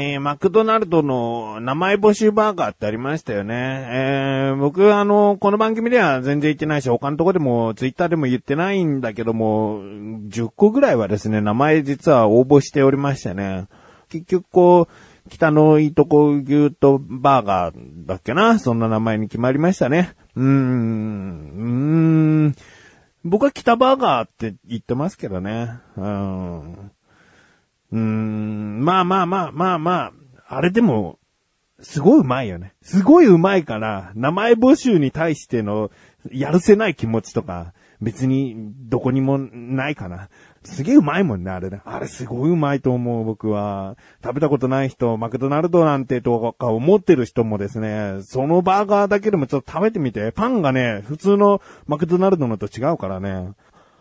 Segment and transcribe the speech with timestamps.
[0.00, 3.84] えー、マクドナルドの名前募集バーガーってありましたよね。
[3.90, 13.66] えー、僕、あの、この番組では全然言ってないし、他のとこでも、ツイッターでも言ってないんだけども、10個ぐらいはですね、名前実は応募しておりましてね。
[14.08, 14.88] 結局、こ
[15.26, 18.60] う、北のいいとこ牛とバーガーだっけな？
[18.60, 20.14] そんな名前に決まりましたね。
[20.36, 22.54] うーん、うーん。
[23.24, 25.70] 僕は北バーガーって言ってますけどね。
[25.96, 26.92] うん。
[27.92, 30.12] うーん、まあまあまあまあま
[30.46, 31.18] あ、あれでも、
[31.80, 32.74] すごいうまいよね。
[32.82, 35.90] すごいうまいから、名前募集に対しての
[36.30, 40.28] やるせない気持ちとか、別にどこにもないかな。
[40.64, 41.80] すげえうまいもんね、あれね。
[41.84, 43.96] あれすごいうまいと思う、僕は。
[44.22, 50.32] 食べたことない人、マクドナルドなんてとか思ってる人もですね、そのバーガーだけでもちょっと食べてみて。
[50.32, 53.52] パンがね、普通のマクドナルドのと違うからね。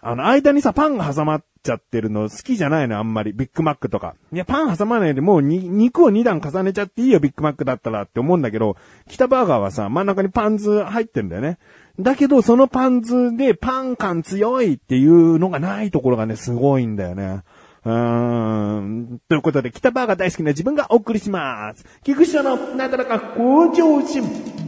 [0.02, 3.34] あの、間にさ、パンが挟まっちゃってるの好きじゃないの、あんまり。
[3.34, 4.16] ビッグマックとか。
[4.32, 8.78] いや、パン挟まないでもうに、肉を2段重ねちゃっていいよ、ビッグマックだったらって思うんだけど、
[9.10, 11.58] 北バーガーはさ、真ん中にバンズ入ってるんだよね。
[12.00, 17.42] だけど、そのバンズでパン感強いっていうのがないところがね、すごいんだよね。
[17.84, 19.22] うーん。
[19.28, 21.86] ということで、北バーが大好きな自分がお送りします。
[22.04, 24.67] 菊池のなだらか向上心。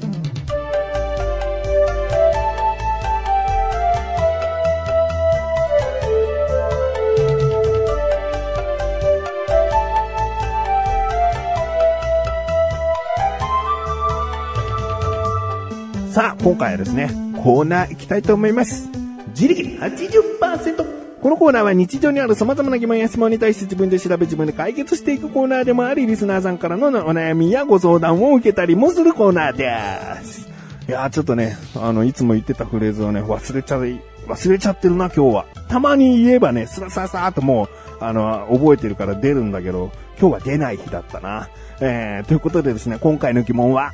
[16.12, 17.12] さあ、今回はですね、
[17.44, 18.90] コーナー行きたいと思います。
[19.28, 21.22] 自力80%。
[21.22, 30.50] このコーナーは日常にある様々な疑問や質問に対して自分で調べ自分で解決していくコーナーでもあり、リスナーさんからのお悩みやご相談を受けたりもするコーナーです。
[30.88, 35.46] いやーちょっとね、あの、いつも言ってたフレーズをね、忘れちゃい、忘れちゃってるな、今日は。
[35.68, 41.50] たまに言えばね、スラスラスラーともう、あの、覚えてるから出るんだけど、今日は出ない日だったな。
[41.82, 43.94] えー、ということでですね、今回の疑問は、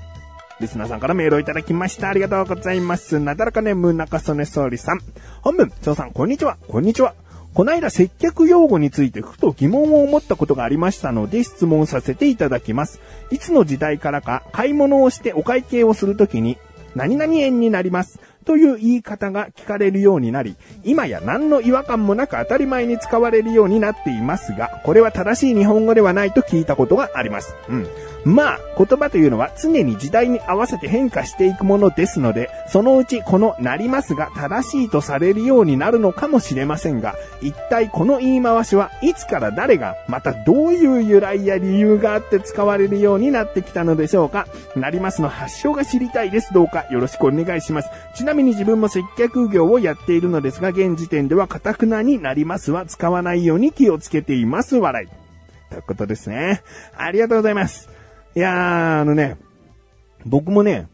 [0.62, 2.10] リスナーさんからメールをいただきました。
[2.10, 3.20] ありがとうございます。
[3.20, 5.02] なだらかネーム中曽根総理さん。
[5.42, 6.58] 本文、長さん、こんにちは。
[6.70, 7.14] こんにちは。
[7.54, 13.02] こないだ接客用語についてふと疑問を思ったことがありましたので質問させていただきます。
[13.32, 16.58] いつの時代からか買い物をしてお会計をするときに
[16.96, 18.20] 何々円になります。
[18.46, 27.56] という言い方が聞かれるようになり、今や何の違和感もなく当たり前に使われるようになっていますが、これは正しい日本語ではないと聞いたことがあります。
[27.68, 27.88] うん。
[28.26, 37.14] まあ、言葉というのは常に時代に合わせて変化していくものですので、そのうちこのなりますが正しいとされるようになるのかもしれませんが、
[37.44, 46.52] 一体この言い回しはいつから誰が、またどういう由来や理由があって使われるようになってきたのでしょうかなりますの発祥が知りたいです。
[46.52, 47.90] どうかよろしくお願いします。
[48.16, 54.76] ちなみに自分も接客業をやっているのですが、現時点ではカタクナになりますは使わないように気をつけています。
[54.76, 55.08] 笑い。
[55.70, 56.62] ということですね。
[56.96, 57.90] ありがとうございます。
[58.36, 59.38] いやー、あのね、
[60.26, 60.88] 僕もね、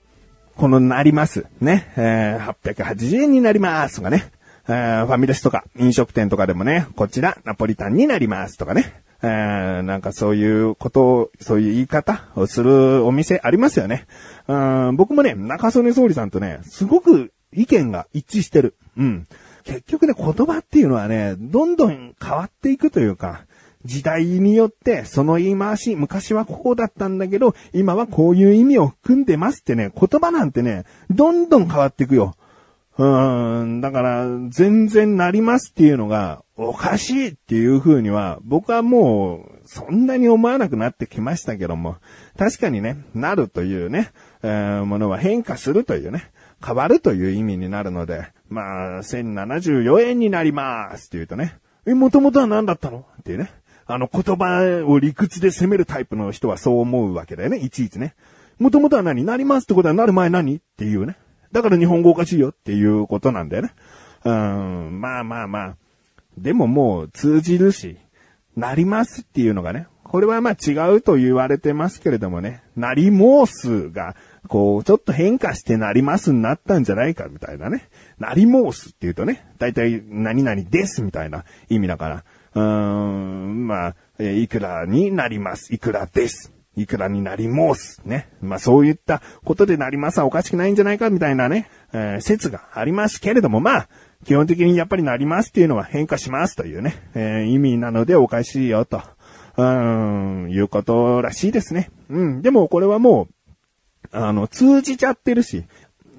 [0.56, 1.46] このなります。
[1.60, 1.92] ね。
[1.98, 4.32] えー、880円になりますとかね。
[4.68, 9.01] えー、ファミレスとか飲食店とかでもね、こちらナポリタンになりますとかね。
[9.24, 14.08] えー、なんかそういうことを、そういう言い方をするお店ありますよね。
[14.48, 18.76] うん、僕もね、中曽根総理さんとね、すごく意見が一致してる。
[18.98, 19.28] うん。
[19.64, 23.46] 結局ね、言葉っていうのはね、どんどん変わっていくというか、
[23.86, 32.36] 時代によってその言い回し、昔はこうだったんだけど、今はこういう意味を含んでますってね、言葉なんてね、どんどん変わっていくよ。
[32.98, 41.98] うん、だから、全然なりますっていうのが、おかしいっていう風には、僕はもう、そんなに思わなくなってきましたけども、
[42.38, 44.12] 確かにね、なるというね、
[44.44, 46.32] えー、ものは変化するというね、
[46.66, 53.06] 変わるという意味になるので、まあ、1074円になりますって言うとね、え、もともとは何だったの？
[53.20, 53.52] っていうね。
[53.88, 58.14] あの言葉を理屈で責めるタイプの人はそう思うわけだよね、いちいちね。
[58.60, 59.24] もともとは何？
[59.24, 60.58] なりますってことはなる前何？
[60.58, 61.18] っていうね。
[61.52, 63.74] だから日本語おかしいよっていうことなんだよね。
[64.24, 65.76] うん、まあまあまあ。
[66.42, 67.98] でももう通じるし、
[68.56, 74.16] なりますっていうのがね、これはまあ違うと言われてますけれどもね、なりもうすが、
[74.48, 77.88] こう、ちょっと変化してなりますになったんじゃないかみたいなね。
[78.20, 82.24] なりもうすって言うとね、だいたい何々ですみたいな意味だから。
[82.56, 83.88] うーん、ま
[84.20, 85.74] あ、いくらになります。
[85.74, 86.52] いくらです。
[86.76, 88.02] いくらになります。
[88.04, 88.30] ね。
[88.42, 93.90] まあそういったことでなりますはおかしくないんじゃないかみたいなね、えー、説がありますけれども、まあ、
[94.26, 99.02] 基本的にやっぱりなりますっていうのは変化しますというね、えー、意味なのでおかしいよと、
[99.58, 101.90] うん、いうことらしいですね。
[102.10, 102.42] うん。
[102.42, 103.34] でもこれはもう、
[104.12, 105.66] あの、通じちゃってるし、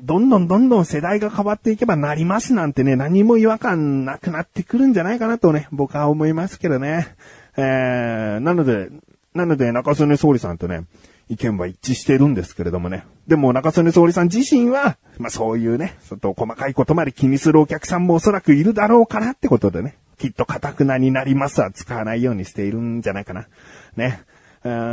[0.02, 7.14] どんどんどんどん世代が変わっていけばなりますなんてね、何も違和感なくなってくるんじゃないかなとね、僕は思いますけどね。
[7.56, 8.88] えー、なので、
[9.34, 10.84] なので、中曽根総理さんとね、
[11.32, 13.06] 意見は一致してるんですけれどもね。
[13.26, 19.96] でも中曽根総理さん自身は、まあそういうね、ちょっと細かいことまで気にするお客さんもおそらくいるだろうかなってことでね。
[20.19, 23.49] きっとカタクナになりますは使わないようにしているんじゃないかな。
[23.96, 24.23] ね。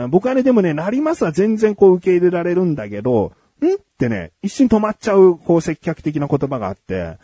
[0.09, 7.17] 僕はね、でもね、なりますは全然こう受け入れられるんだけど、んってね、一瞬止まっちゃう、こう接客的な言葉があって、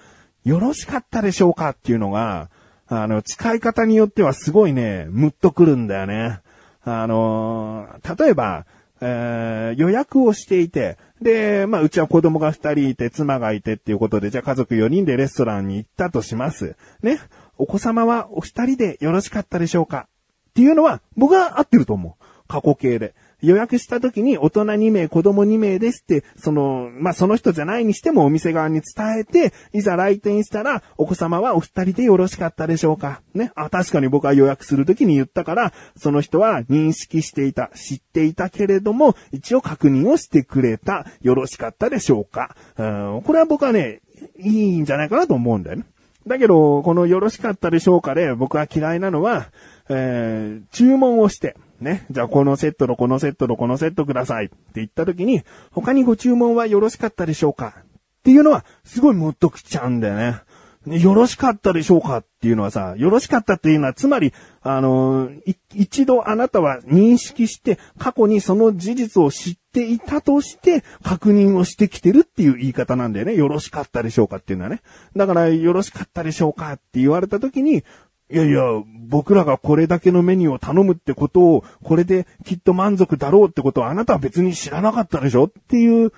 [0.43, 2.49] よろしかったでしょうかっていうのが、
[2.87, 6.41] あの、使い方によってはすごいね、ムッとくるんだよね。
[6.83, 8.67] あのー、例えば、
[9.01, 16.75] えー、予約をしていて、で、まあ、うちは子供が二人いて、妻がいてっていうことで、じゃあ家族四人でレストランに行ったとします。
[17.01, 17.19] ね。
[17.57, 20.07] お子様はお二人でよろしかったでしょうか？
[20.49, 22.25] っていうのは、僕は合ってると思う。
[22.47, 23.15] 過去形で。
[23.41, 33.51] 予約した時に大人2名、子供2名ですって、その、まあ、その人じゃないにしてもお店側に伝えて、いざ来店したら、お子様はお二人でよろしかったでしょうかね。
[33.55, 44.01] あ、確かに僕は予約する時に言ったから、その人は認識していた、知っていたけれども、一応確認をしてくれた、よろしかったでしょうかうん、これは僕はね、
[44.37, 45.85] いいんじゃないかなと思うんだよね。
[46.27, 49.51] だけど、このよろしかったでしょうかで、僕は嫌いなのは、
[49.89, 52.05] えー、注文をして、ね。
[52.11, 57.75] じゃあこのセットのこのセットのこのセットくださいって言った時に、他にご注文はよろしかったでしょうか？
[57.77, 57.83] っ
[58.23, 60.41] ていうのは、すごいムッときちゃうんだよね。
[60.87, 62.17] よろしかったでしょうか？
[62.17, 65.29] っていうのはさ、よろしかったっていうのは、つまり、あの
[65.73, 73.33] 一度あなたは認識して、過去にその事実を知っていたとして、確認をしてきてるっていう言い方なんだよね。
[73.33, 74.35] よろしかったでしょうか？
[74.37, 74.81] っていうのはね。
[75.15, 76.73] だから、よろしかったでしょうか？
[76.73, 77.83] って言われた時に、
[78.31, 78.63] いやいや、
[79.07, 86.11] 僕らがこれだけのメニューを頼むってことを、これできっと満足だろうってことをあなたは別に知らなかったでしょっていう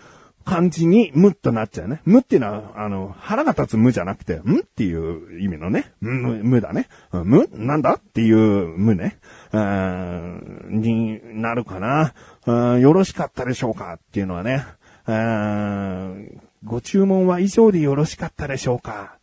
[0.45, 2.01] 感じに、むっとなっちゃうね。
[2.06, 5.92] むっていうのは、あの、腹が立つ無じゃなくて、んっていう意味のね。
[6.00, 6.88] む、無だね。
[7.12, 7.50] む？
[7.54, 8.38] なんだっていう
[8.77, 9.18] 無ね。
[9.51, 12.13] うん、になるかな。
[12.45, 12.80] うん。
[12.80, 14.65] よろしかったでしょうかっていうのはね。
[15.07, 16.42] うん。
[16.63, 19.17] ご注文は以上でよろしかったでしょうか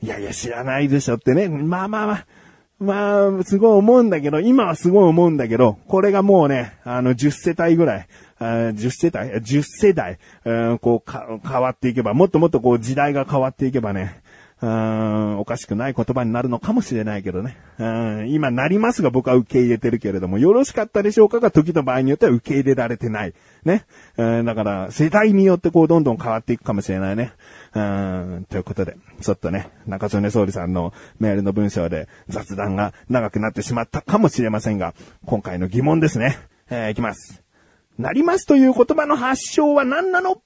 [0.00, 1.48] いやいや、知らないでしょってね。
[1.48, 2.26] まあまあまあ。
[2.80, 8.06] まあ、すごい思うんだけど、今はすごい思うんだけど、これがもうね、あの、10世帯ぐらい、
[8.38, 10.18] 10世帯 ?10 世代、
[10.80, 14.22] こう変わっていけば、もっともっとこう時代が変わっていけばね、
[14.60, 17.56] うん、おかしくない言葉になるのかもしれないけどね。
[17.78, 17.84] う
[18.24, 21.38] ん、今なりますが僕は受け入れてるけれども、よろしかったでしょうか？
[21.38, 23.34] が時と場合によっては受け入れられてない。
[23.64, 23.84] ね。
[24.16, 27.32] うん、だから、世代によってこうどんどん変わっていくかもしれないね。
[27.74, 34.94] うん、ということで、ちょっとね、中曽根総理さんのメールの文章で雑談が長くなってしまったかもしれませんが、
[35.24, 36.36] 今回の疑問ですね。
[36.68, 37.44] えー、いきます。
[37.96, 40.42] なりますという言葉の発祥は何なの？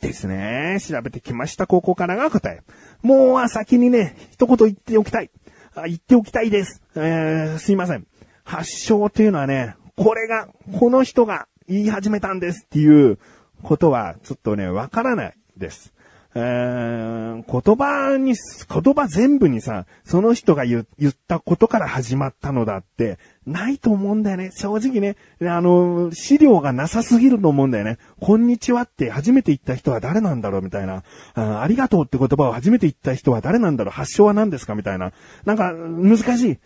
[0.00, 0.78] ですね。
[0.80, 1.66] 調べてきました。
[1.66, 2.62] ここからが答え。
[3.02, 5.30] もうは先にね、一言言っておきたい。
[5.74, 6.82] あ言っておきたいです。
[6.94, 8.06] えー、すいません。
[8.44, 10.48] 発症というのはね、これが、
[10.78, 13.18] この人が言い始めたんですっていう
[13.62, 15.92] ことは、ちょっとね、わからないです。
[16.38, 20.84] え、言葉に、言葉全部にさ、その人が言っ
[21.26, 24.50] たことから始まったのだって、ないと思うんだよね。
[24.52, 27.96] 正直ね、あの、資料がなさすぎると思うんだよね。
[28.20, 31.62] こんにちはって初めて言った人は誰なんだろうみたいなあ。
[31.62, 35.12] ありがとうって言葉を初めて言った人は誰なんだろう発祥は何ですかみたいな。
[35.46, 36.58] なんか、難しい。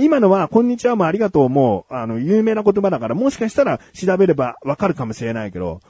[0.00, 5.80] 今のは、こんにちはもありがとうも、あの、有名な言葉だから、もしかしたら調べればわかるかもしれないけど、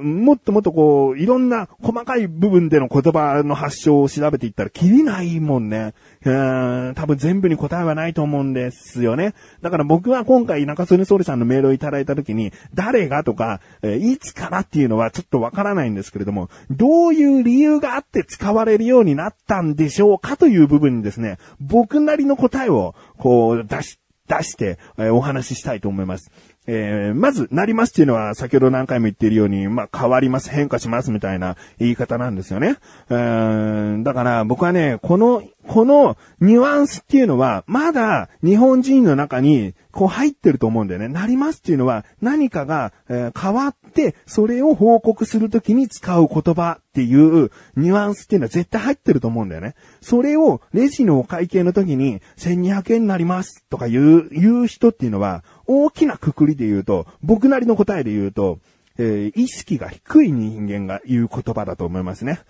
[0.00, 5.94] もっともっとこう、いろんな細かい部分での言葉の発祥を調べていったら、きりないもんね。
[6.24, 9.34] うん、多分全部に答えはないと思うんですよね。
[9.62, 26.30] だから僕は今回中曽根総理さんのメールをいただいた時に、誰がとか、えいつからっていうのはちょっとわからないんですけれども、どういう理由があって使われるようになったんでしょうかという部分にですね、僕なりの答えを、こう、出し、出して、えお話ししたいと思います。
[26.68, 32.76] えー、まず、なりますっていうのは、先ほど何回も言っているように、まあ、変わります、変化しますみたいな言い方なんですよね。
[33.08, 41.08] うん、だから僕はね、この、このニュアンスっていうのは、まだ日本人の中に、こう入ってると思うんだよね。
[41.08, 49.74] なりますっていうのは、何かが、変わって、それを報告するときに使う言葉っていうニュアンスっていうのは絶対入ってると思うんだよね。
[50.00, 58.58] それをレジのお会計の時に1200円になりますとか言う、言う人っていうのは、大きなくくりで言うと、僕なりの答えで言うと、
[58.98, 62.40] えー、意識が低い人間が言う言葉だと思いますね。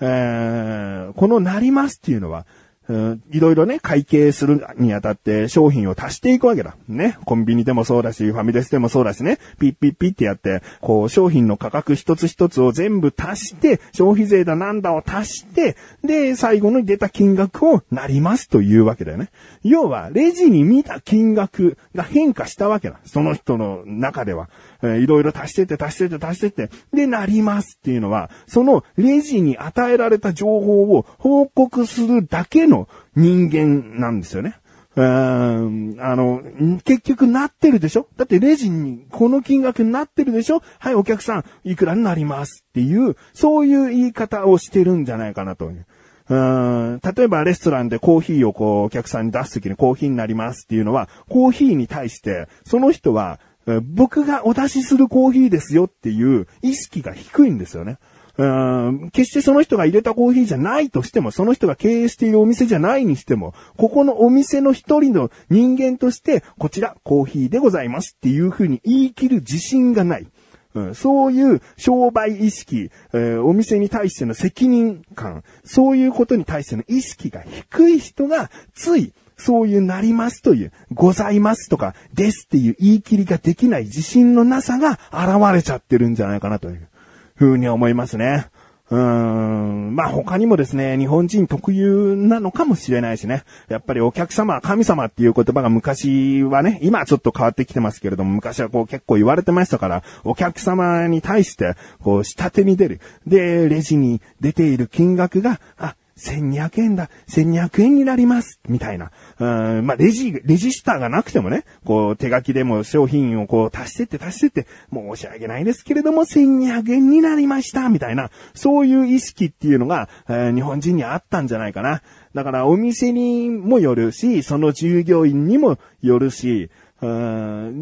[0.00, 2.46] えー、このなりますっていうのは、
[2.88, 6.76] いろいろね、会計するにあたって商品を足していくわけだ。
[6.88, 7.18] ね。
[7.24, 9.38] コンビニでもそうだし、ファミレスでもそうだしね。
[9.58, 19.30] ピッピッピッってやって、こう、商品の価格一つ一つを全部足して、消費税だなんだを足して、で、最後に出た金額をなりますというわけだよね。
[19.64, 23.00] 要は、レジに見た金額が変化したわけだ。
[23.04, 24.48] その人の中では。
[24.82, 34.56] えーいろいろ足してって足してって足してって、で、なりますっていうのは、そのレジに与えられた情報を報告するだけの人間なんですよね。
[34.96, 36.42] うーん、あの、
[36.84, 38.08] 結局なってるでしょ？
[38.16, 40.62] だってレジにこの金額になってるでしょ？
[40.78, 46.34] はい、お客さん、いくらになりますっていう、そういう言い方をしてるんじゃないかなとう。
[46.34, 53.38] ん例えばレストランでコーヒーをこうお客さんに出すときにコーヒーになりますっていうのは、コーヒーに対して、その人は、
[53.82, 57.98] 僕がお出しするコーヒーですよっていう意識が低いんですよね。
[58.38, 70.26] うん決してその人が入れたコーヒーじゃないとしても、その人が経営しているお店じゃないにしても、ここのお店の一人の人間として、こちらコーヒーでございますっていうふうに言い切る自信がない。
[70.74, 86.88] うんそういう商売意識、えお店に対しての責任感、そういうことに対しての意識が低い人が、つい、そういうなりますという、ございますとか、ですっていう言い切りができない自信のなさが現れちゃってるんじゃないかなという
[87.34, 88.48] ふうに思いますね。
[88.90, 89.94] うーん。
[89.96, 93.42] まあ他にもですね、日本人特有なのかもしれないしね。
[93.68, 103.00] やっぱりお客様は神様っていう言葉が昔はね、今はちょっと変わってきてますけれども、昔はこう結構言われてましたから、お客様に対して、こう下手に出る。
[103.26, 109.10] で、レジに出ている金額が、あ、1200円だ、1200円になります、みたいな。
[109.38, 109.44] う
[109.82, 122.02] ん、まあ、レジ、レジスターがなくてもね、こう、手書きでも商品をこう、足してって足してって、申し訳ないですけれども、1200円になりました、みたいな、そういう意識っていうのが、えー日本人にあったんじゃないかな。
[122.34, 126.70] だから、お店にもよるし、その従業員にもよるし、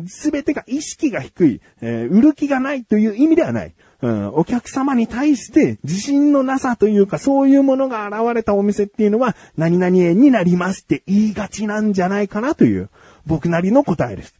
[0.08, 3.74] すべてが意識が低い、えー売る気がないという意味ではない。
[4.04, 12.90] うん、お客様に対して自信のなさというか、そういうものが現れたお店っていうのは、何々縁になりますって言いがちなんじゃないかなという、
[13.24, 14.34] 僕なりの答えです。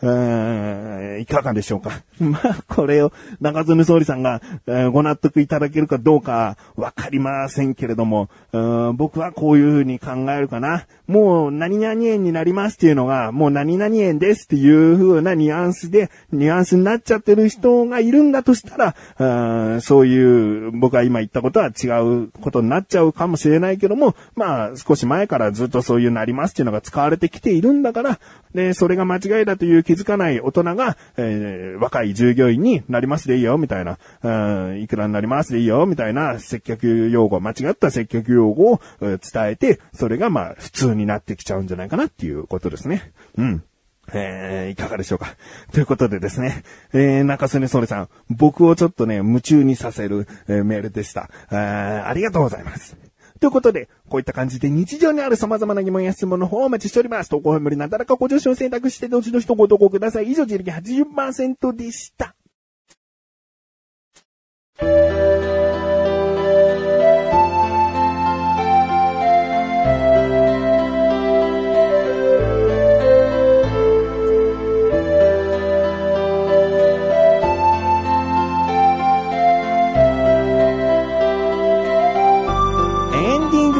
[0.00, 1.90] うーいかがでしょうか？
[2.20, 8.28] まあ、これを中曽根総理さんが、えーご納得いただけるかどうかわかりませんけれども、
[8.94, 10.86] 僕はこういうふうに考えるかな。
[11.06, 28.18] もう何々円になりますっていうのが、もう何々円ですっていう風なニュアンスで、ニュアンスになっちゃってる人がいるんだとしたら、そういう、僕が今言ったことは違うことになっちゃうかもしれないけども、まあ、少し前からずっとそういうなりますっていうのが使われてきているんだから、
[28.54, 34.28] で、それが間違いだという気づかない大人が、えー若い従業員になりますでいいよ、みたいな、う
[34.74, 43.12] んいくらになりますでいいよ、みたいな接客用語、間違った接客用語を伝えて、それがまあ普通になってきちゃうんじゃないかなっていうことですね。
[43.38, 43.62] うん。
[44.12, 45.36] えー、いかがでしょうか。
[45.72, 51.30] ということでですね、えー、中曽根総理さん、僕をちょっとね、夢中にさせる、えーメールでした。
[51.50, 53.07] えーありがとうございます。
[53.38, 57.30] ということで、こういった感じで日常にある様々な疑問や質問の方をお待ちしております。
[57.30, 60.30] 投稿無理なだらかご助手を選択してどしどしとご投稿ください。
[60.30, 62.34] 以上、自力80%でした。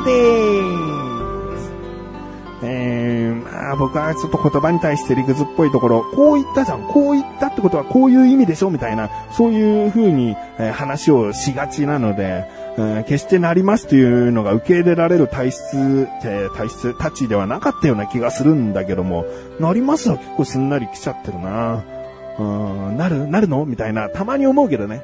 [0.09, 1.73] です。
[2.65, 12.45] えー、まあ僕はちょっと言葉に対して理屈っぽいところ、こう言ったじゃん、こう言ったってことはこういう意味でしょみたいな、そういう風に、え話をしがちなので、
[12.77, 19.25] うん決してなりますというのが受け入れられる体質、えー体質、タチではなかったような気がするんだけども、
[19.61, 21.83] なりますは結構すんなり来ちゃってるな
[22.39, 22.43] う
[22.93, 23.65] ん、なるなるの？
[23.65, 25.03] みたいな、たまに思うけどね。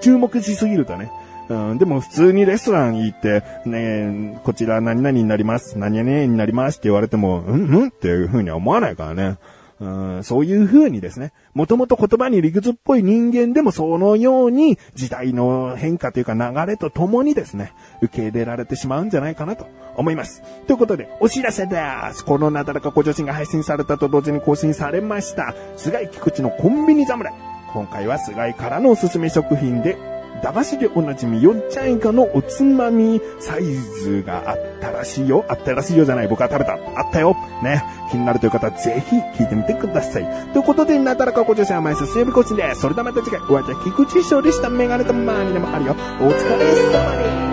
[0.00, 1.12] 注目しすぎるとね。
[1.50, 9.38] うん、でも普通にレストラン行って、ねこちら何々になります、何々になりますって言われても、うんうんっていう風には思わないからね。
[9.80, 9.88] う
[10.18, 19.66] ん、そういう風にですね、もともと言葉に理屈っぽい人間でもそのように時代の変化というか流れとともにですね、受け入れられてしまうんじゃないかなと
[19.96, 20.42] 思います。
[20.66, 21.80] ということで、お知らせで
[22.12, 22.26] す。
[22.26, 27.32] このなだらかご助身が配信されたと同時に更新されました、菅井菊池のコンビニ侍。
[27.72, 29.96] 今回は菅井からのおすすめ食品で、
[30.42, 35.44] 駄菓子でおなじみよっちゃんいかのおつまみサイズがあったらしいよ。
[35.48, 36.28] あったらしいよじゃない。
[36.28, 36.72] 僕は食べた。
[36.72, 37.36] あったよ。
[37.62, 37.84] ね。
[38.10, 40.52] 気になるという方ぜひ聞いてみてください。
[40.52, 42.80] ということで、なだらかご女性甘いすすやびこちです。
[42.80, 44.70] それではまた次回、お会いいた菊池翔でした。
[44.70, 45.92] メガネとマーニでもあるよ。
[46.20, 47.49] お疲れ様です。